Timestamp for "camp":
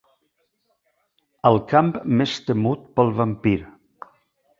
1.71-1.91